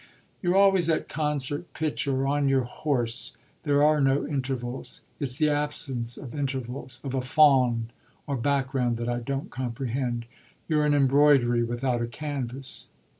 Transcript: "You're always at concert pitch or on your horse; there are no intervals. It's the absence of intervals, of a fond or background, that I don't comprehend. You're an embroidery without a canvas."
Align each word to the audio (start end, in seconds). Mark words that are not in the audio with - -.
"You're 0.41 0.55
always 0.55 0.89
at 0.89 1.07
concert 1.07 1.75
pitch 1.75 2.07
or 2.07 2.25
on 2.25 2.49
your 2.49 2.63
horse; 2.63 3.37
there 3.61 3.83
are 3.83 4.01
no 4.01 4.25
intervals. 4.27 5.01
It's 5.19 5.37
the 5.37 5.51
absence 5.51 6.17
of 6.17 6.33
intervals, 6.33 6.99
of 7.03 7.13
a 7.13 7.21
fond 7.21 7.93
or 8.25 8.35
background, 8.35 8.97
that 8.97 9.07
I 9.07 9.19
don't 9.19 9.51
comprehend. 9.51 10.25
You're 10.67 10.87
an 10.87 10.95
embroidery 10.95 11.63
without 11.63 12.01
a 12.01 12.07
canvas." 12.07 12.89